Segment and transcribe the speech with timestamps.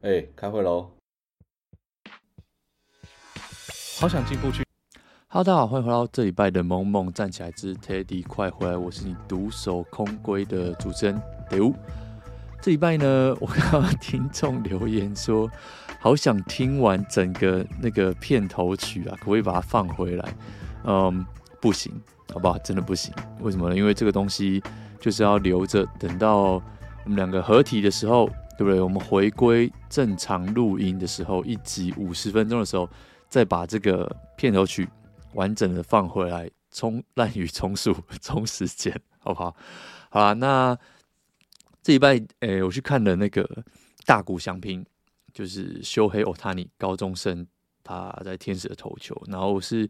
[0.00, 0.92] 哎、欸，开会喽！
[3.98, 4.62] 好想进步去。
[5.26, 8.76] Hello，大家好，欢迎回到这礼拜的萌萌站起来之 Teddy，快回来！
[8.76, 11.74] 我是你独守空闺的主持人刘。
[12.62, 15.50] 这礼拜呢，我看到听众留言说，
[15.98, 20.34] 好想听完整个那个片头曲啊，可不可以把它放回来？
[20.84, 21.26] 嗯，
[21.60, 21.92] 不行，
[22.32, 22.56] 好不好？
[22.58, 23.12] 真的不行。
[23.40, 23.74] 为什么呢？
[23.74, 24.62] 因为这个东西
[25.00, 26.62] 就是要留着，等到我
[27.04, 28.30] 们两个合体的时候。
[28.58, 28.80] 对不对？
[28.80, 32.90] 我们回归正常录音的时候，一集五十分钟的时候，
[33.28, 34.88] 再把这个片头曲
[35.34, 39.54] 完整的放回来，充滥竽充数，充时间，好不好？
[40.10, 40.76] 好啦，那
[41.80, 43.48] 这礼拜，诶，我去看了那个
[44.04, 44.84] 大谷翔平，
[45.32, 47.46] 就是修黑欧塔尼高中生，
[47.84, 49.88] 他在天使的投球，然后是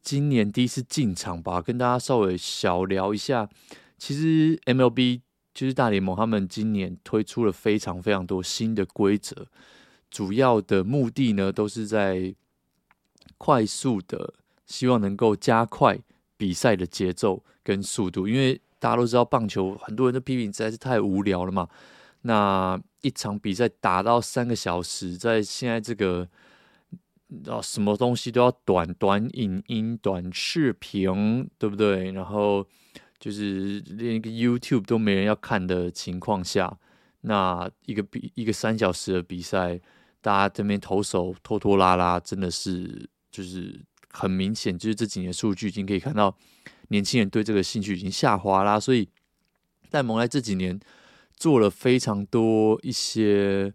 [0.00, 3.48] 今年第一次进场吧，跟大家稍微小聊一下，
[3.98, 5.22] 其实 MLB。
[5.56, 9.46] 就是大联盟，他们今年推出了非常非常多新的规则，
[10.10, 12.34] 主要的目的呢，都是在
[13.38, 14.34] 快速的，
[14.66, 15.98] 希望能够加快
[16.36, 18.28] 比赛的节奏跟速度。
[18.28, 21.66] 因为大家都知道，棒球很多人都批评实在是太无聊了嘛。
[22.20, 26.28] 那一场比赛打到三个小时，在现在这个
[27.46, 32.12] 啊，什么东西都要短短影音、短视频，对不对？
[32.12, 32.66] 然后。
[33.18, 36.78] 就是连一个 YouTube 都没人要看的情况下，
[37.22, 39.80] 那一个比一个三小时的比赛，
[40.20, 46.36] 大家这边投手拖拖拉拉，真的是就是很明显，就是这几年数据已经可以看到，
[46.88, 48.78] 年轻人对这个兴趣已经下滑啦。
[48.78, 49.08] 所以，
[49.90, 50.78] 戴蒙在这几年
[51.34, 53.72] 做了非常多一些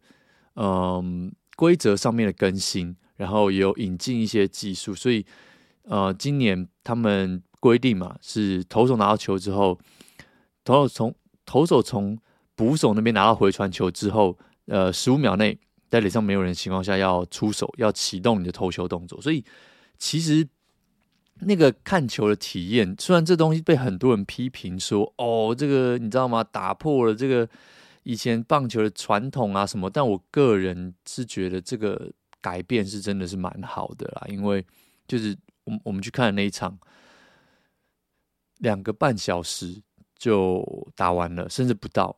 [0.55, 5.25] 嗯规则上面的更新，然后也有引进一些技术，所以
[5.85, 7.41] 呃，今年他们。
[7.61, 9.79] 规定嘛，是投手拿到球之后，
[10.65, 12.17] 投手从投手从
[12.55, 19.21] 捕手那边拿到回传球之后，呃，十五秒内在垒上没有人的情况下要出手，要启动你的投球动作。
[19.21, 19.45] 所以
[19.99, 20.47] 其实
[21.41, 26.43] 那个看球的体验，虽然这东西被很多人批评说，哦，这个你知道吗？
[26.43, 27.47] 打破了这个
[28.03, 29.87] 以前棒球的传统啊什么。
[29.87, 32.11] 但我个人是觉得这个
[32.41, 34.65] 改变是真的是蛮好的啦，因为
[35.07, 36.75] 就是我我们去看的那一场。
[38.61, 39.81] 两个半小时
[40.17, 40.63] 就
[40.95, 42.15] 打完了，甚至不到，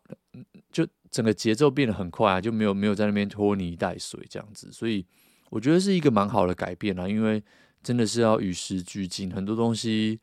[0.71, 5.05] 就整个节奏变得很快啊，就没有没有在那边拖泥带水这样子，所以
[5.49, 7.41] 我觉得是一个蛮好的改变啦，因为
[7.81, 10.19] 真的是要与时俱进，很多东西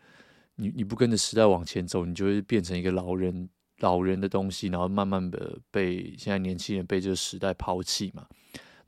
[0.56, 3.48] 你你不跟着时代往前走，你就会变成一个老人
[3.78, 8.26] 老人的东西，然后慢慢的被现在年轻人被这个时代抛弃嘛。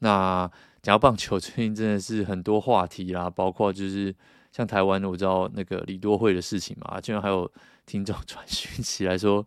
[0.01, 0.51] 那
[0.83, 4.15] 讲到棒球， 最近真的是很多话题啦，包括就是。
[4.53, 7.51] 像台湾，我知道那个李多慧的事情嘛，居然还有
[7.87, 9.45] 听众 传讯起来说，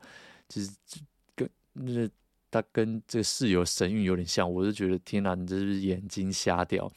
[0.50, 0.72] 就是
[1.36, 2.10] 跟那
[2.52, 6.92] 他跟这个室友神韵有点像，我就觉得天哪，你这是眼睛瞎掉。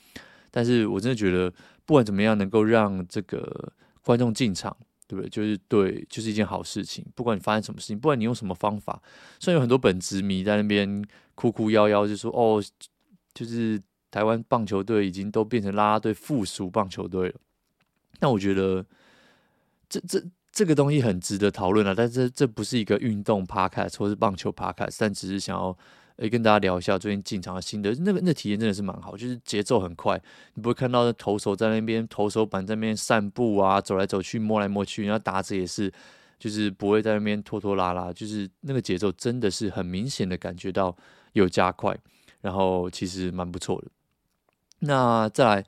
[0.50, 1.52] 但是我真的觉得，
[1.84, 4.74] 不管怎么样，能够让这个观众进场，
[5.06, 5.28] 对不对？
[5.28, 7.04] 就是对，就是一件好事情。
[7.14, 9.02] 不管你发生什么事情，不管你用什么方法，
[9.38, 11.04] 虽然有很多本职迷在那边
[11.34, 12.62] 哭哭夭夭，就说哦，
[13.34, 13.80] 就是
[14.10, 17.34] 台湾棒球队已经都变成啦啦队附属棒球队了。
[18.20, 18.84] 那我觉得
[19.88, 21.94] 这这这个东西很值得讨论啊！
[21.96, 25.76] 但是这不是一个运动 podcast 或是棒球 podcast，但只是想要
[26.16, 27.94] 诶跟大家聊一下最近进场的心得。
[28.00, 30.20] 那个那体验真的是蛮好，就是节奏很快，
[30.54, 35.92] 你不会看到投手在那边投手板在那边散步啊，走来走去，摸来摸去，然后打者也是，
[36.40, 40.96] 就是不会在那边拖拖拉拉，就是那个节奏真的是很明显的感觉到
[41.34, 41.96] 有加快，
[42.40, 43.88] 然后其实蛮不错的。
[44.80, 45.64] 那再来。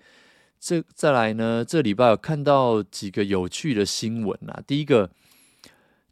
[0.60, 1.65] 这再来呢？
[1.65, 4.62] 这礼拜有看到几个有趣的新闻啊。
[4.66, 5.10] 第一个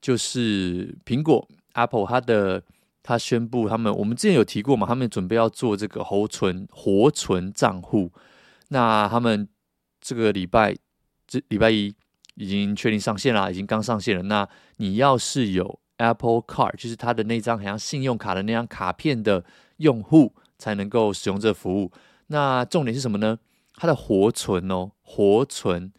[0.01, 2.63] 就是苹果 Apple，它的
[3.03, 8.11] 它宣布他们，我们之前有提过嘛，他们准备要做这个活存活存账户。
[8.69, 9.47] 那他们
[10.01, 10.75] 这个礼拜
[11.27, 11.95] 这礼拜一
[12.37, 14.23] 已经确定上线了，已经刚上线了。
[14.23, 14.49] 那
[14.79, 19.45] 你要是有 Apple Card，就是它的那张好像信用卡的那张卡片的
[19.77, 21.93] 用户，才能够使用这服务。
[22.29, 23.39] 那重点是什么呢？
[23.81, 25.93] 它的活存哦，活存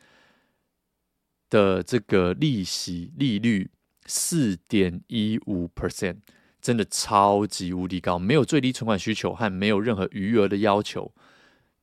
[1.50, 3.72] 的这个利息利率
[4.06, 6.18] 四点一五 percent，
[6.60, 11.14] 真的超级无敌高，没有最低存款需求和没有任何余额的要求，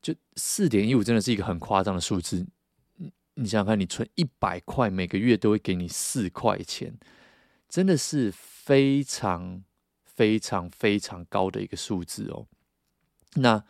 [0.03, 2.47] 就四点一五真的是一个很夸张的数字。
[2.97, 6.99] 你你想想看，你存一百块，每个月都会给你四块钱，
[7.71, 9.65] 真的是非常
[10.05, 12.47] 非常非常高的一个数字哦。
[13.37, 13.65] 那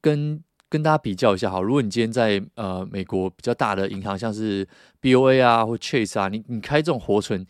[0.00, 4.66] 跟跟大家比较一下，好，如果你今天在呃美国比较大的银行，像是
[5.00, 7.46] BOA 啊或 Chase 啊，你你开这种活存，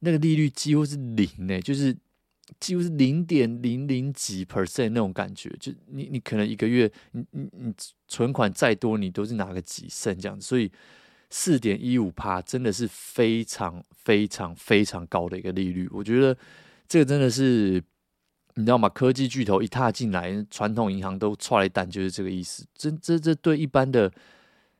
[0.00, 1.96] 那个利率几乎是零呢，就是
[2.60, 7.74] 几乎是零点零零几 percent 那种感觉，就你你可能一个月你你你
[8.06, 10.70] 存款再多，你都是拿个几 cent 这样子，所以
[11.30, 15.88] 四点一五趴真的是非常非常非常高的一个利率。
[15.90, 16.36] 我觉得
[16.86, 17.82] 这个真的是
[18.58, 18.88] 你知道吗？
[18.88, 22.66] 科技巨头一踏进来，传统银行都踹一单，就是这个意思。
[22.74, 24.12] 这这这对一般的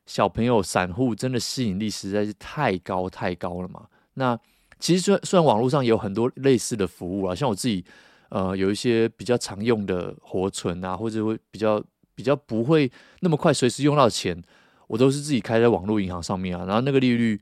[0.05, 3.87] 小朋友、散户真的吸引力实在是太高太高了嘛？
[4.13, 4.39] 那。
[4.81, 7.83] 其实虽然虽然网络上有很多类似的服务啊，像我自己，
[8.29, 11.83] 呃，有一些比较常用的活存啊，或者会比较
[12.15, 12.89] 比较不会
[13.19, 14.41] 那么快随时用到钱，
[14.87, 16.63] 我都是自己开在网络银行上面啊。
[16.63, 17.37] 然后那个利率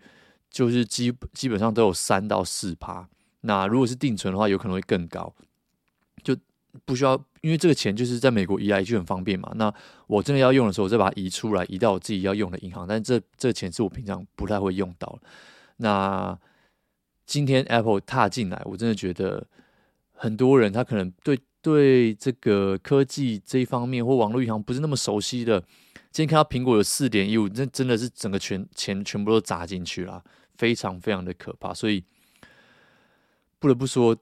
[0.49, 3.07] 就是基基本上都有三到四趴。
[3.41, 5.31] 那如果是定存的话，有可能会更高，
[6.23, 6.35] 就
[6.85, 9.51] 不需要，因为这个钱就是在美国移来移去很方便嘛。
[9.55, 9.73] 那
[10.05, 12.87] 我真的要用的时候，我再把它移出来，移到我自己要用的银行。
[12.87, 15.19] 但这这钱是我平常不太会用到。
[15.77, 16.37] 那
[17.25, 19.45] 今天 Apple 踏进来，我真的觉得
[20.13, 25.59] 很多人他可能对对这个科技这一方面或网络银行不是那么熟悉的。
[26.11, 30.23] 今天看到苹果有四点一五，那真的是整个全钱全部都砸进去了，
[30.55, 31.73] 非常非常的可怕。
[31.73, 32.03] 所以
[33.59, 34.17] 不得不说，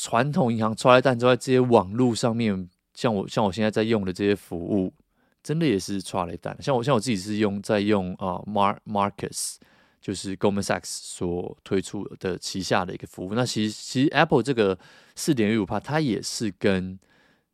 [0.00, 4.94] 传统银行出来蛋之外，这些网络上面，像我像我现在在用的这些服务，
[5.42, 6.56] 真的也是出来蛋。
[6.60, 9.56] 像我像我自己是用在用啊、呃、Mar Marcus。
[10.00, 13.34] 就是 Goldman Sachs 所推出的旗下的一个服务。
[13.34, 14.78] 那其实其实 Apple 这个
[15.16, 16.96] 四点一五帕，它也是跟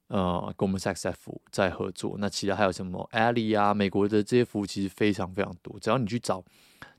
[0.09, 1.11] 呃 Goldman Sachs
[1.51, 2.17] 在合作。
[2.19, 5.81] 那其他还有什么 Ally 啊，美国的这些服务其实非常非常多。
[5.81, 6.45] 只要你去找，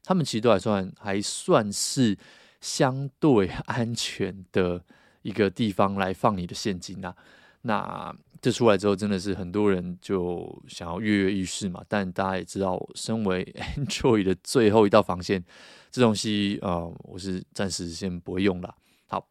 [0.04, 2.18] 他们其实都还算还算是
[2.60, 4.84] 相对安全的
[5.26, 7.16] 一个地方来放你的现金啊。
[7.64, 11.84] 那这出来之后，真的是很多人就想要跃跃欲试嘛。
[11.88, 13.44] 但大家也知道，身为
[13.76, 15.44] Android 的最后一道防线，
[15.90, 18.76] 这东西啊、呃，我是暂时先不会用了。
[19.08, 19.28] 好，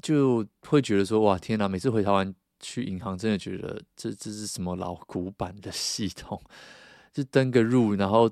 [0.00, 1.66] 就会觉得说，哇，天哪！
[1.68, 6.40] 每次回台湾去银行，真的觉得这这是什么老古板的系统？
[7.12, 8.30] 就登个入，然后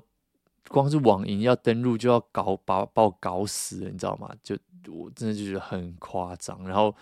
[0.73, 4.29] 光是网银要登录就要搞把把我搞死了，你知道吗？
[4.41, 4.57] 就
[4.91, 6.93] 我真的就觉得很夸张，然后。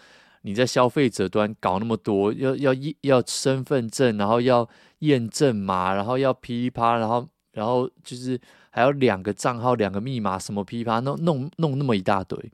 [0.44, 4.68] 你在消费者端搞那么多，要要要身份证，然后要
[5.02, 8.42] 验证码，然后要噼里啪，然后然后就是
[8.72, 12.52] 还要两个账号、两个密码，什么噼里啪，弄弄弄那么一大堆，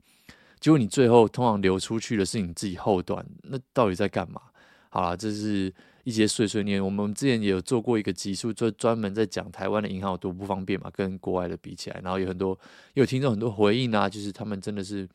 [0.60, 4.42] 结果你最后通常流出去的是你自己后端，那到底在干嘛？
[4.88, 5.72] 好啦，这是
[6.04, 6.84] 一些碎碎念。
[6.84, 12.58] 我们之前也有做过一个集数，就专门在讲台湾的银行有多不方便嘛，跟国外的比起来，然后有很多
[12.94, 15.08] 有听众很多回应啊，就是他们真的是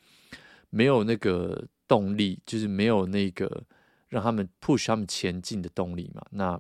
[0.70, 1.66] 没有那个。
[1.86, 3.64] 动力就是没有那个
[4.08, 6.26] 让他们 push 他们前进的动力嘛。
[6.32, 6.60] 那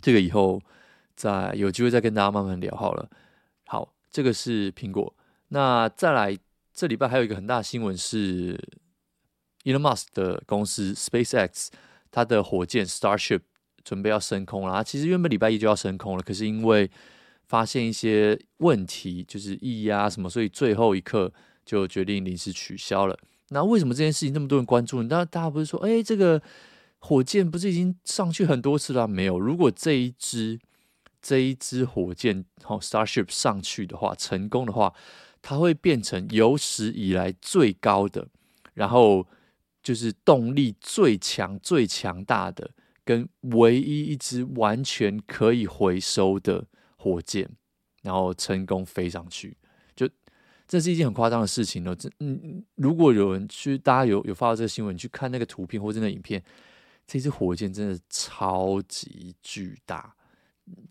[0.00, 0.60] 这个以后
[1.14, 3.08] 再有机会再跟大家慢慢聊好了。
[3.66, 5.14] 好，这个是苹果。
[5.48, 6.36] 那再来，
[6.72, 8.58] 这礼拜还有一个很大的新闻是
[9.64, 11.68] ，Elon Musk 的公司 SpaceX，
[12.14, 13.40] 它的火箭 Starship
[13.82, 14.84] 准备要升空了。
[14.84, 16.88] 其实原本礼拜一就要升空了，可是因为
[17.48, 21.32] 发现一些问题，就是液压什么，所以最后一刻
[21.64, 23.18] 就决定临时取消了。
[23.48, 25.08] 那为什么这件事情那么多人关注呢？
[25.08, 26.40] 大大家不是说，哎，这个
[27.00, 29.08] 火箭不是已经上去很多次了？
[29.08, 29.40] 没有。
[29.40, 30.60] 如果这一支
[31.20, 34.94] 这一支火箭，好，Starship 上去的话，成功的话，
[35.42, 38.28] 它会变成有史以来最高的，
[38.74, 39.26] 然后
[39.84, 42.70] 就是动力最强、最强大的，
[43.04, 46.66] 跟唯一一支完全可以回收的
[46.96, 47.48] 火箭，
[48.02, 49.56] 然后成功飞上去。
[49.94, 50.08] 就
[50.66, 51.94] 这是一件很夸张的事情了。
[51.94, 56.42] 这嗯，如果有人去，大家有有发到这个新闻，去看那个图片或者那影片，
[57.06, 60.16] 这支火箭真的超级巨大。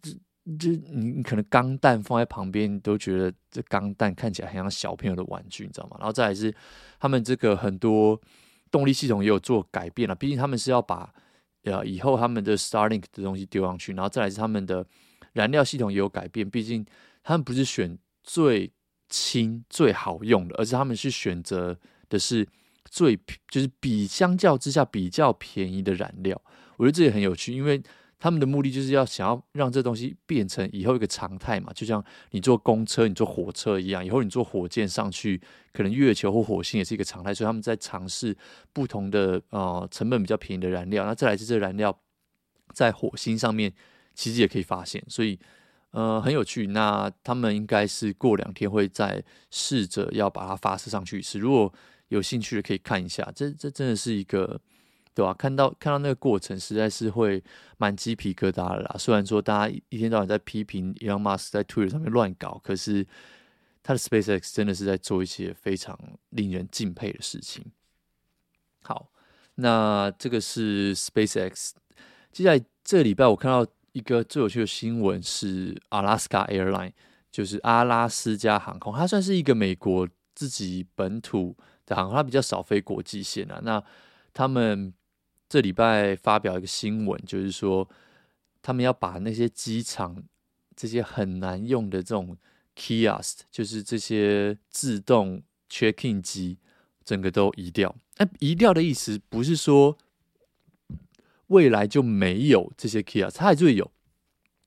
[0.03, 0.11] 这
[0.59, 5.97] 这你你可能钢弹放在旁边，你都觉得这钢弹看起来很像小朋友的玩具，你知道吗？
[5.99, 6.53] 然后再来是
[6.99, 8.21] 他们这个很多
[8.73, 11.13] 动力系统也有做改变了，毕竟他们是要把
[11.63, 14.85] 呃以后他们的 Starlink 的东西丢上去，然后再来是他们的
[15.31, 16.85] 燃料系统也有改变，毕竟
[17.23, 18.73] 他们不是选最。
[19.09, 21.77] 轻最好用的，而是他们是选择
[22.09, 22.47] 的是
[22.89, 23.15] 最
[23.47, 26.41] 就是比相较之下比较便宜的燃料。
[26.77, 27.79] 我觉得这也很有趣，因为
[28.23, 31.73] 他们的目的就是要想要让这东西变成以后一个常态嘛。
[31.73, 32.01] 就像
[32.31, 35.41] 你坐公车、你坐火车一样，以后你坐火箭上去，
[35.73, 37.33] 可能月球或火星也是一个常态。
[37.33, 38.33] 所以他们在尝试
[38.71, 41.05] 不同的呃成本比较便宜的燃料。
[41.05, 41.99] 那再来是这燃料
[42.71, 43.73] 在火星上面
[44.15, 45.37] 其实也可以发现，所以。
[45.91, 46.65] 呃，很有趣。
[46.65, 51.37] 那他们应该是过两天会再试着要把它发射上去一次。
[51.37, 51.71] 如果
[52.07, 54.59] 有兴趣的可以看一下，这这真的是一个，
[55.13, 55.33] 对吧？
[55.33, 57.43] 看到看到那个过程，实在是会
[57.77, 58.95] 蛮鸡皮疙瘩的啦。
[58.97, 63.05] 虽然说大家一天到晚在批评 Elon Musk 在 Twitter 上面乱搞，可是
[63.83, 65.97] 他的 SpaceX 真的是在做一些非常
[66.29, 67.63] 令人敬佩的事情。
[68.81, 69.11] 好，
[69.55, 71.71] 那这个是 SpaceX。
[72.31, 76.93] 接下来这个礼拜我看到一个最有趣的新闻是 Alaska Airline，
[77.31, 81.55] 就是阿拉斯加航空，它算是一个美国自己本土
[81.85, 83.61] 的航空，它比较少飞国际线啊。
[83.63, 83.83] 那
[84.33, 84.91] 他们
[85.53, 87.87] 这礼拜发表一个新闻，就是说
[88.59, 90.23] 他们要把那些机场
[90.75, 92.35] 这些很难用的这种
[92.75, 96.57] kiosk，就是这些自动 checking 机，
[97.05, 97.95] 整个都移掉。
[98.17, 99.95] 那移掉的意思不是说
[101.49, 103.91] 未来就没有这些 kiosk，它还是会有。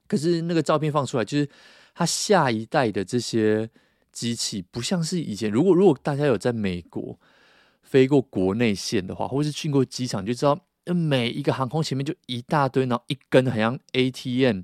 [0.07, 1.49] 可是那个照片放出来，就是
[1.97, 3.69] 它下一代的这些
[4.13, 5.51] 机器，不像是以前。
[5.51, 7.19] 如果如果大家有在美国
[7.83, 14.63] 飞过国内线的话，或是去过机场，就知道那每一个航空前面就一大堆，然后一根好像 ATM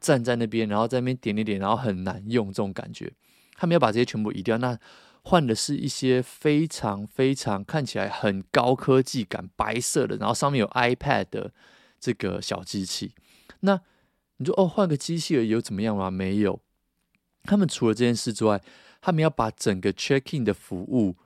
[0.00, 3.12] 站在那边，然后在那边点点点，然后很难用这种感觉。
[3.54, 4.78] 他们要把这些全部移掉，那。
[5.26, 11.50] 换的是一些非常非常看起来很高科技感，白色的，然后上面有 iPad 的
[11.98, 13.14] 这个小机器。
[13.60, 13.80] 那
[14.36, 16.10] 你说哦，换个机器而已有怎么样吗？
[16.10, 16.60] 没有。
[17.44, 18.60] 他们除了这件事之外，
[19.00, 21.16] 他们要把整个 check in 的服务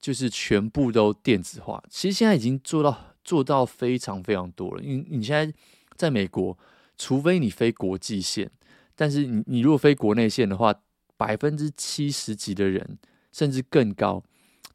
[0.00, 1.80] 就是全部都电子化。
[1.88, 4.82] 其实现在已经做到做到非常非常多了。
[4.82, 5.52] 因为你现在
[5.96, 6.56] 在美国，
[6.96, 8.50] 除非你飞国际线，
[8.94, 10.74] 但是你你如果飞国内线的话，
[11.16, 12.98] 百分之七十几的人。
[13.34, 14.22] 甚至更高，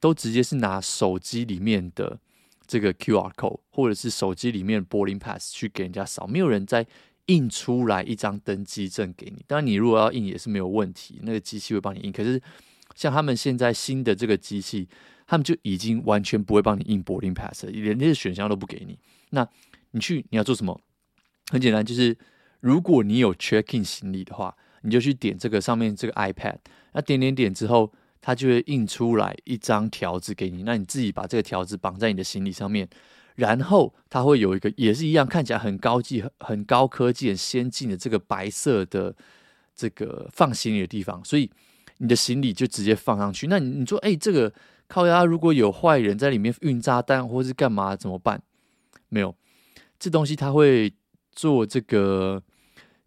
[0.01, 2.19] 都直接是拿手机里面的
[2.67, 6.85] 这个 QR code，或者是手机里面的 boarding pass 去给人家扫，没有人再
[7.27, 9.45] 印出来一张登机证给你。
[9.47, 12.11] 当然，你如果要印也是没有问题，那个机器会帮你印。
[12.11, 12.41] 可是，
[12.95, 14.89] 像他们现在新的这个机器，
[15.29, 18.97] 他们就已经完全不会帮你印 boarding pass，连那些选项都不给你。
[19.29, 19.47] 那
[19.91, 20.81] 你去你要做什么？
[21.51, 22.17] 很简单，就是
[22.59, 26.57] 如果你有 check in 行李的话，你就去点这个上面这个 iPad，
[26.93, 27.93] 那点点点之后。
[28.21, 32.85] 它就会印出来一张条子给你，那你自己把这个条子绑在你的行李上面，
[33.35, 39.15] 然后它会有一个也是一样看起来很高级、很很高科技、很先进的这个白色的
[39.73, 41.49] 这个放行李的地方，所以
[41.99, 43.47] 你的行李就直接放上去。
[43.47, 44.53] 那你你说，哎，这个
[44.89, 48.41] 靠压如果有坏人在里面运炸弹或是干嘛怎么办？
[49.07, 49.33] 没有，
[49.97, 50.93] 这东西它会
[51.31, 52.43] 做这个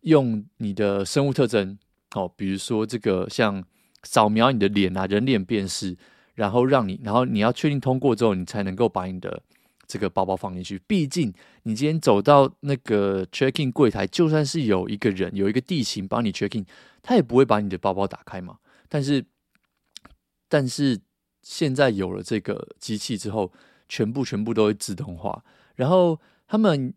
[0.01, 1.79] 用你的生物特征，
[2.15, 3.63] 哦，比如说这个像。
[4.05, 5.97] 扫描你的脸啊，人脸辨识，
[6.35, 9.41] 然后让你，然后你要确定通过之后，你才能够把你的
[9.87, 10.77] 这个包包放进去。
[10.89, 16.67] 毕竟你今天走到那个 checking 柜台，就算是有一个人有一个地勤帮你 checking，
[17.01, 18.59] 他也不会把你的包包打开嘛。
[18.89, 19.25] 但是，
[20.49, 20.99] 但是
[21.43, 23.53] 现在有了这个机器之后，
[23.89, 25.45] 全部全部都会自动化。
[25.75, 26.95] 然后他们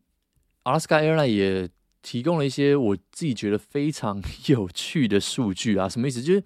[0.64, 1.70] Alaska Airline 也
[2.02, 6.22] 提供了一些我自己觉得非常有趣的数据啊，什么意思？
[6.22, 6.44] 就是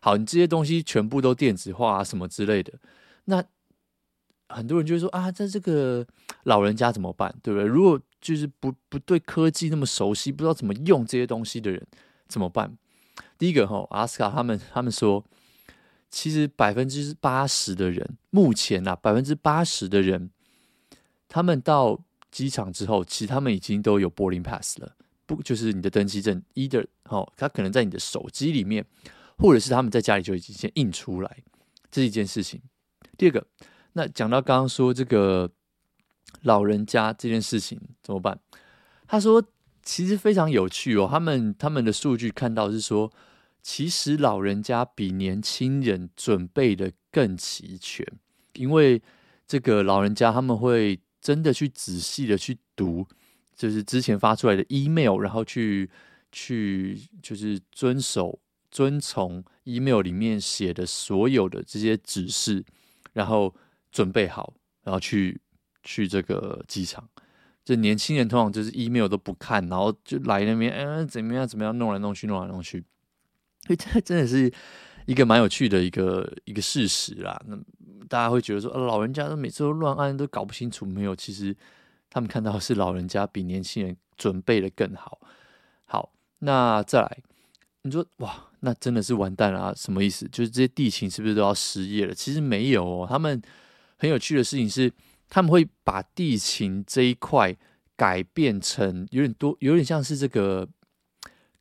[0.00, 2.72] 好，你这些东西全部都电子化啊，什么之类的。
[3.26, 3.44] 那
[4.48, 6.06] 很多人就会说啊，在这个
[6.44, 7.34] 老人家怎么办？
[7.42, 7.66] 对不对？
[7.66, 11.86] 如果就是不不对科技那么熟悉，不知道怎么用这些东西的人
[12.28, 12.76] 怎么办？
[13.36, 15.24] 第一个哈，阿斯卡他们他们说，
[16.12, 20.30] 其实百分之八十的人，目前啊，百分之八十的人，
[21.26, 21.98] 他们到
[22.30, 24.94] 机场之后，其实他们已经都有 boarding pass 了。
[25.24, 28.84] 不就是你的登机证，either 哦，他可能在你的手机里面，
[29.38, 31.38] 或者是他们在家里就已经先印出来，
[31.90, 32.60] 这是一件事情。
[33.16, 33.46] 第二个，
[33.94, 35.50] 那讲到刚刚说这个
[36.42, 38.38] 老人家这件事情怎么办？
[39.06, 39.42] 他说
[39.82, 43.10] 其实非常有趣哦，他们他们的数据看到是说，
[43.62, 48.06] 其实老人家比年轻人准备的更齐全，
[48.54, 49.00] 因为
[49.46, 53.06] 这个老人家他们会真的去仔细的去读。
[53.54, 55.88] 就是之前发出来的 email，然后去
[56.32, 58.40] 去就是遵守
[58.70, 62.64] 遵从 email 里面写的所有的这些指示，
[63.12, 63.54] 然后
[63.92, 65.40] 准备好，然后去
[65.84, 67.08] 去这个机场。
[67.62, 72.82] 这年轻人通常就是 email 都不看，然后就来那边，嗯、怎么样怎么样，弄来弄去，弄来弄去。
[73.66, 74.52] 所以这真的是
[75.06, 77.40] 一个蛮有趣的一个一个事实啦。
[77.46, 77.56] 那
[78.08, 81.56] 大家会觉得说，呃老人家都每次都乱按，都搞不清楚没有，其实。
[82.14, 85.18] 他们看到是老人家比年轻人准备的更好。
[85.86, 87.18] 好，那再来，
[87.84, 89.72] 你说哇，那真的是完蛋了啊？
[89.74, 90.28] 什么意思？
[90.28, 92.14] 就是这些地勤是不是都要失业了？
[92.14, 93.06] 其实没有哦。
[93.08, 93.40] 他们
[93.96, 94.92] 很有趣的事情是，
[95.30, 97.56] 他们会把地勤这一块
[97.96, 100.68] 改变成有点多，有点像是这个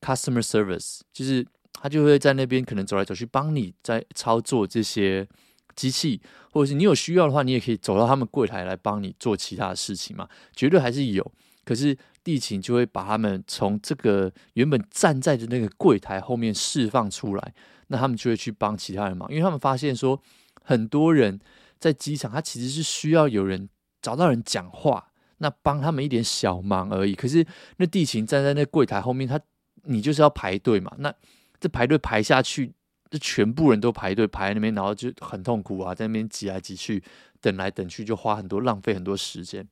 [0.01, 1.47] customer service，就是
[1.81, 5.27] 他就会在那边可能走来走去，帮你在操作这些。
[5.73, 6.21] 机器，
[6.51, 11.31] 或者是你有需要的话，你也可以走到他们柜台来帮你做其他的事情嘛，绝对还是有。
[11.63, 17.53] 可是地勤就会把他们从这个原本站在的那个柜台后面释放出来，
[17.87, 20.21] 那他们就会去帮其他人忙，因为他们发现说，
[20.61, 21.39] 很多人
[21.79, 23.69] 在机场，他其实是需要有人
[24.01, 25.07] 找到人讲话，
[25.37, 27.15] 那帮他们一点小忙而已。
[27.15, 27.47] 可是
[27.77, 29.39] 那地勤站在那柜台后面，他
[29.83, 31.15] 你就是要排队嘛，那
[31.61, 32.73] 这排队排下去，
[33.09, 37.01] 这全部人都排队排在那边，然后就很痛苦啊，在那边挤来挤去，
[37.39, 39.65] 等来等去，就花很多浪费很多时间。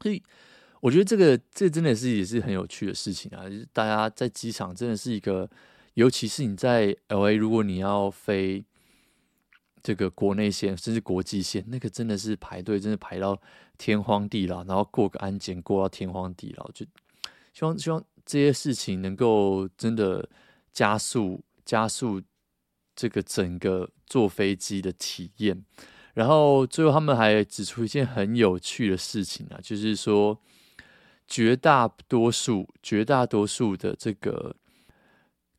[0.00, 0.22] 所以
[0.80, 5.50] 我觉得这个这真的是也是很有趣的事情啊，就是大家在机场真的是一个，
[5.92, 8.64] 尤其是你在 LA，如果你要飞。
[9.80, 13.40] 这个国内线甚至国际线，那个真的是排队，真的排到
[13.78, 16.84] 天荒地老，然后过个安检过到天荒地老，就
[17.54, 20.28] 希望希望这些事情能够真的
[20.78, 22.22] 加速加速
[22.94, 25.64] 这个整个坐飞机的体验。
[26.14, 30.40] 然后最后他们还指出一件很有趣的事情啊，就是说
[31.26, 34.54] 绝大多数绝大多数的这个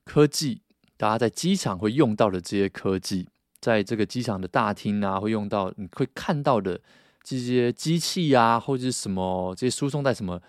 [0.06, 0.62] 科技，
[0.96, 3.28] 大家在机场会用到的这些科技。
[3.60, 6.80] 在这个机场的大厅啊，会用到你会看到的
[7.22, 10.42] 这些机器啊，或者是什么这些输送带什么，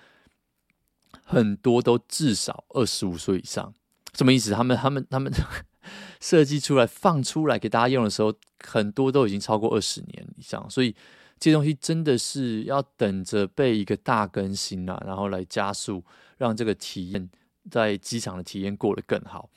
[1.24, 3.74] 很多都至少二十五岁以上。
[4.14, 4.52] 什么意思？
[4.52, 5.32] 他们他们他们
[6.20, 10.68] 设计出来放出来给大家用的时候，很多都已经超过二十年以上。
[10.68, 10.94] 所以
[11.38, 16.04] 这东西真的是要等着被一个大更新啊，然后来加速
[16.38, 17.30] 让这个体验
[17.70, 19.48] 在机场的体验过得更好。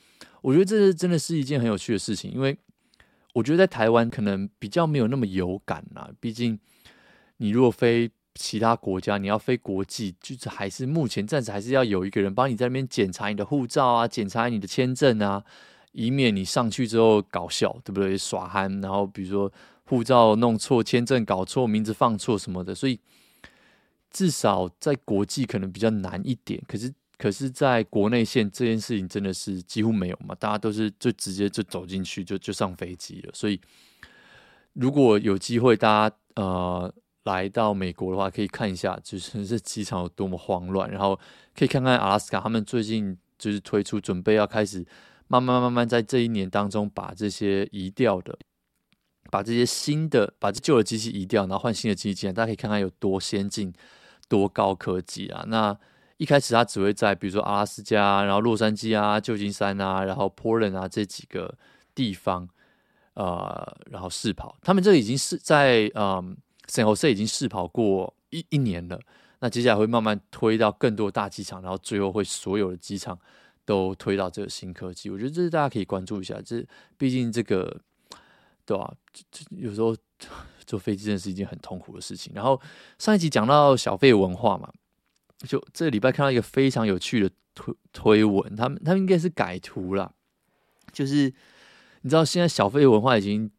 [0.41, 2.57] 我觉得这真的是一件很有趣的事情，因为。
[3.35, 6.59] 我觉得在台湾可能比较没有那么有感啦，毕竟
[7.37, 15.43] 你如果飞其他国家，你要飞国际，就是还是目前暂时还是要有一个人帮你在那边检查你的护照啊，检查你的签证啊，
[15.91, 18.17] 以免你上去之后搞笑，对不对？
[18.17, 19.51] 耍憨，然后比如说
[19.85, 22.99] 护照弄错、签证搞错、名字放错什么的，所以
[24.11, 26.61] 至少在国际可能比较难一点。
[26.67, 26.93] 可是。
[27.15, 30.35] 可是，在国内线这件事情真的是几乎没有嘛？
[30.35, 33.31] 大家都是就直接就走进去就就上飞机了。
[33.33, 33.61] 所以，
[34.73, 40.89] 如果有机会大家呃来到美国的话，可以看一下，就是 这机场有多么慌乱。
[40.89, 41.19] 然后
[41.57, 44.85] 可以看看阿拉斯加，他们最近就是推出准备要开始
[45.27, 48.37] 慢慢慢慢在这一年当中把这些移掉的，
[49.29, 52.27] 把这些新的把这旧的机器移掉，然后换新的机器。
[52.33, 53.73] 大家可以看看有多先进、
[54.27, 55.43] 多高科技啊！
[55.47, 55.77] 那。
[56.17, 61.53] 一开始他只会在比如说阿拉斯加，然后洛杉矶啊、旧金山啊，然后 Poland 啊这几个
[61.95, 62.47] 地方，
[63.15, 64.55] 呃，然后试跑。
[64.61, 66.37] 他们这已经是在嗯
[66.73, 68.99] 深喉社已经试跑过一一年了。
[69.41, 73.19] 那接下来会慢慢推到更多大机场，然后最后会所有的机场
[73.63, 75.09] 都推到这个新科技。
[75.11, 76.41] 我觉得这是大家可以关注一下。
[76.43, 76.65] 这
[76.97, 77.79] 毕竟这个
[78.65, 78.89] 对吧、啊？
[79.51, 79.95] 有时候
[80.65, 82.33] 坐飞机真的是一件很痛苦的事情。
[82.33, 82.59] 然后
[82.97, 84.71] 上一集讲到小费文化嘛。
[85.45, 90.13] 就这礼拜看到一个非常有趣的推推文，他们他们应该是改图了，
[90.93, 91.33] 就是
[92.01, 93.51] 你知道现在小费文化已经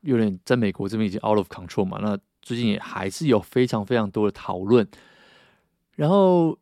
[0.00, 4.88] 有点在美国这边已经 out of control 嘛，那最近也还是有非常非常多的讨论，
[5.96, 6.58] 然后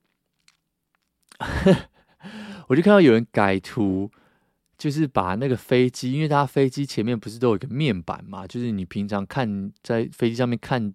[2.66, 4.10] 我就看到有人改图，
[4.76, 10.92] 就是把那个飞机，因为它飞机前面不是都有一个面板嘛，就是你平常看在飞机上面看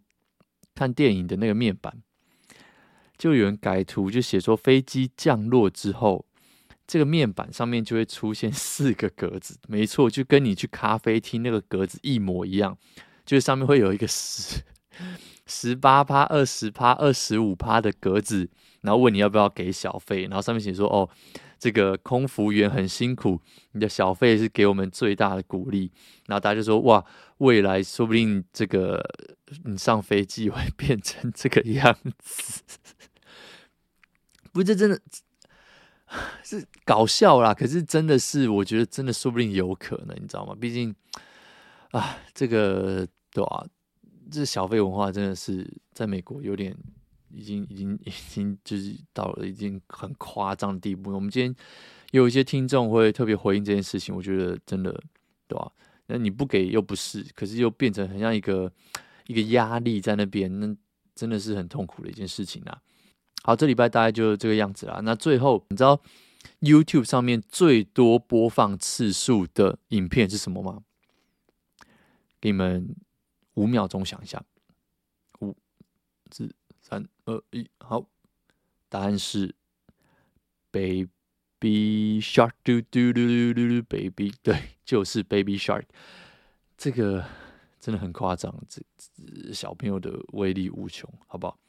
[0.76, 2.04] 看电影的那个面板。
[3.18, 6.26] 就有人改图，就写说飞机降落之后，
[6.86, 12.78] 这个面板上面就会出现四个格子，没错，就跟你去咖啡厅那个格子一模一样，
[13.26, 14.60] 就是上面会有一个十
[15.46, 18.50] 十八趴、二十趴、二十五趴的格子，
[18.82, 21.10] 然后问你要不要给小费，然后上面写说哦，
[21.60, 23.42] 这个空服员很辛苦，
[23.74, 25.92] 你的小费是给我们最大的鼓励，
[26.28, 27.04] 然后大家就说哇，
[27.40, 29.04] 未来说不定这个
[29.66, 32.64] 你上飞机会变成这个样子。
[34.54, 35.00] 不，这真的
[36.44, 37.54] 是搞笑啦。
[37.54, 40.56] 可是真的是，我觉得真的说不定有可能，你知道吗？
[40.60, 40.94] 毕竟
[41.92, 43.66] 啊，这个对吧？
[44.32, 46.76] 这小费文化真的是在美国有点
[47.30, 51.12] 已经、已经、已经就是到了已经很夸张的地步。
[51.12, 51.56] 我们今天
[52.12, 54.92] 有一些听众会特别回应这件事情，我觉得真的
[55.48, 55.72] 对吧？
[56.08, 58.72] 那你不给又不是，可是又变成很像一个
[59.28, 60.76] 一个压力在那边，那
[61.16, 62.82] 真的是很痛苦的一件事情啊。
[63.44, 65.00] 好，这礼拜大概就这个样子啦。
[65.04, 66.02] 那最后，你知道
[66.60, 70.84] YouTube 上面最多播放次数的影片是什么吗？
[72.42, 72.96] 给你们
[73.56, 74.44] 五秒钟想一下，
[75.42, 75.56] 五、
[76.32, 78.06] 四、三、二、一，好，
[78.90, 79.54] 答案是
[80.72, 85.84] Baby Shark，嘟嘟嘟嘟嘟嘟，Baby，对，就是 Baby Shark。
[86.78, 87.24] 这个
[87.80, 91.60] 真的很夸张，这这小朋友的威力无穷，好不好？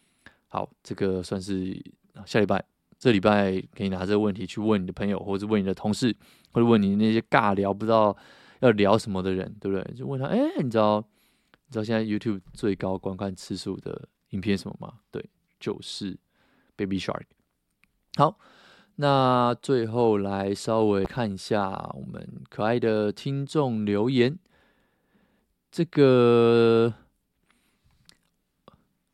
[0.48, 1.82] 好，这个算是
[2.24, 2.64] 下礼拜，
[2.98, 6.14] 这礼拜可以拿这个问题去问你的朋友，或者问你的同事，
[6.52, 8.16] 或者问你那些尬聊不知道
[8.60, 9.94] 要聊什么的人，对不对？
[9.94, 11.04] 就问他，哎，你知道，
[11.72, 14.98] 你知道现在 YouTube 最高观看次数的影片什么吗？
[15.10, 15.24] 对，
[15.58, 16.18] 就是
[16.76, 17.22] Baby Shark。
[18.16, 18.38] 好，
[18.96, 24.38] 那最后来稍微看一下我们可爱的听众留言。
[25.70, 26.92] 这个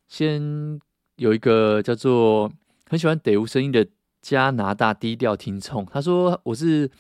[0.08, 0.80] 先
[1.14, 2.50] 有一个叫做
[2.88, 3.86] 很喜欢得无声音的
[4.20, 6.90] 加拿大低调听众，他说我是。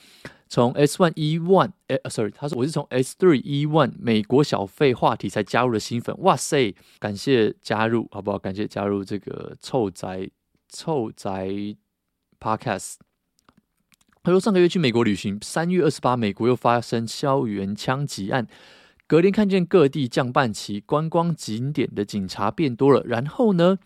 [0.48, 8.38] 从 S one E one，哎，sorry，他说我是从 S three E one 美国小费话题才加入的新粉，哇塞，感谢加入，好不好？
[8.38, 10.30] 感谢加入这个臭宅
[10.70, 11.76] 臭宅
[12.40, 12.94] Podcast。
[14.22, 18.46] 他说上个月去美国旅行，三月二十八，美国又发生校园枪击案，
[19.06, 23.02] 隔天看见各地降半旗，观光景点的警察变多了。
[23.04, 23.78] 然后呢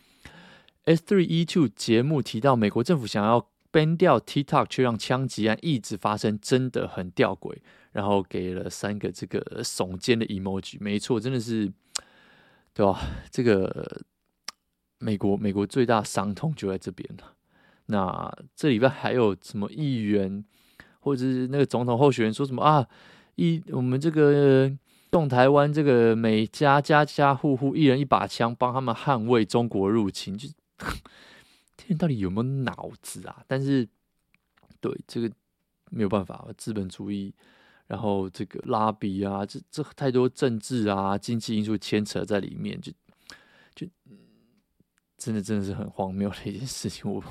[0.84, 3.51] ，S three E two 节目提到美国政府想要。
[3.72, 7.56] Ban 掉 TikTok 却让枪击案一直发生，真的很吊诡。
[7.92, 11.70] 然后给了三个这个耸肩的 emoji，没错，真的是，
[12.72, 12.98] 对吧？
[13.30, 14.00] 这个
[14.98, 17.34] 美国美国最大伤痛就在这边了。
[17.86, 20.42] 那这里边还有什么议员
[21.00, 22.88] 或者是那个总统候选人说什么啊？
[23.34, 24.72] 一我们这个
[25.10, 30.48] 动台湾，这个每家家家户户一人一把枪，帮他们捍卫中国入侵，就。
[31.82, 33.44] 这人到底有没有脑子啊？
[33.48, 33.88] 但是，
[34.80, 35.30] 对这个
[35.90, 37.34] 没有办法，资本主义，
[37.86, 42.92] 然后这个拉比啊，这这太多政治啊、经济因素牵扯在里面，就
[43.74, 43.86] 就
[45.18, 47.10] 真的真的是很荒谬的一件事情。
[47.10, 47.22] 我，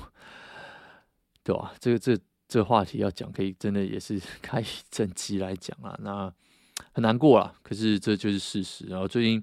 [1.42, 1.74] 对吧？
[1.80, 5.98] 这个这这话题要讲，可以真的也是 开一整集来讲啊。
[6.02, 6.32] 那
[6.92, 8.86] 很难过啊，可是这就是事实。
[8.86, 9.42] 然后最近。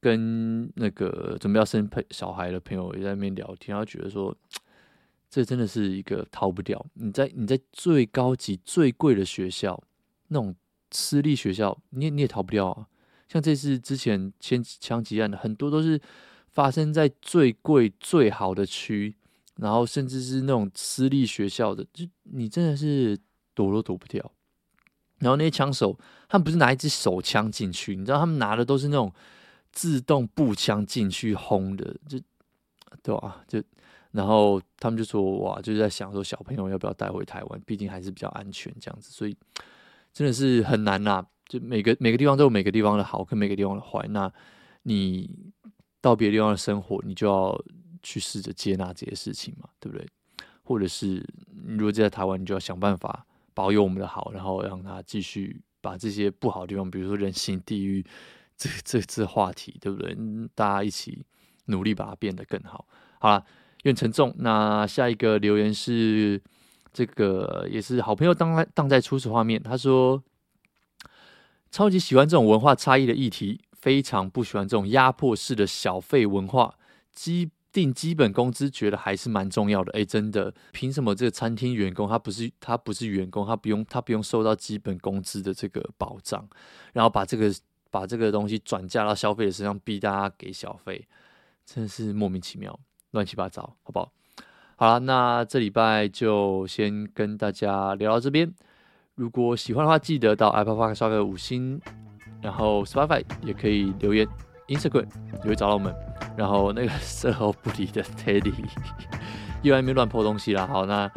[0.00, 4.34] 跟那个准备要生小孩的朋友也在那边聊天，他觉得说，
[5.28, 6.84] 这真的是一个逃不掉。
[6.94, 9.78] 你在你在最高级、最贵的学校，
[10.28, 10.56] 那种
[10.90, 12.86] 私立学校，你也你也逃不掉啊。
[13.28, 16.00] 像这次之前枪枪击案的，很多都是
[16.48, 19.14] 发生在最贵、最好的区，
[19.56, 23.18] 然后甚至是那种私立学校的，就你真的是
[23.54, 24.32] 躲都躲不掉。
[25.18, 29.12] 然后那些枪手，他们不是拿一支手枪进去，你知道，他们拿的都是那种。
[29.72, 32.18] 自动步枪进去轰的，就
[33.02, 33.44] 对吧、啊？
[33.46, 33.62] 就
[34.10, 39.36] 然后他们就说哇，就是在想说小朋友要不要带回台湾，毕竟还是比较安全这样子，所以
[40.12, 41.24] 真的是很难呐。
[41.48, 44.04] 就每个每个地方都有每个地方的好，跟每个地方的坏。
[44.08, 44.32] 那
[44.82, 45.52] 你
[46.00, 47.56] 到别的地方的生活，你就要
[48.02, 50.06] 去试着接纳这些事情嘛，对不对？
[50.64, 51.24] 或者是
[51.66, 58.04] 你如果在台湾，你就要想办法保有我们的好，然后让他继续把这些不好的地方，比如说人性、地狱。
[58.60, 60.14] 这这这话题对不对？
[60.54, 61.24] 大家一起
[61.64, 62.86] 努力把它变得更好。
[63.18, 63.42] 好了，
[63.78, 64.34] 有点沉重。
[64.36, 66.38] 那下一个留言是
[66.92, 69.62] 这个，也是好朋友当在当在初始画面。
[69.62, 70.22] 他说
[71.72, 76.74] ：“超级喜欢这种文化差异的议题，非常不喜欢这种压迫式的小费文化。
[77.14, 79.90] 基定基本工资，觉得还是蛮重要的。
[79.92, 86.46] 哎，真的，凭什么这个餐厅员工他不是他不是员工，他不用他不用受到基本工资的这个保障，
[86.92, 87.50] 然后把这个。”
[87.90, 91.06] 把这个东西转嫁到消费者身上，逼大家给小费，
[91.66, 92.78] 真的是莫名其妙、
[93.10, 94.12] 乱七八糟，好不好？
[94.76, 98.50] 好了，那这礼拜就先跟大家聊到这边。
[99.14, 101.78] 如果喜欢的话，记得到 Apple Park 刷个五星，
[102.40, 104.26] 然后 Spotify 也可以留言
[104.68, 105.06] ，Instagram
[105.44, 105.94] 也会找到我们。
[106.36, 108.54] 然后那个 售后不理的 Teddy
[109.62, 110.66] 又在那边乱破东西了。
[110.66, 111.10] 好，那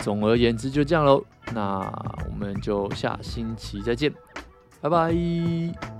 [0.00, 1.24] 总而言之就这样喽。
[1.54, 1.80] 那
[2.28, 4.12] 我们就下星期再见。
[4.88, 5.95] 拜拜。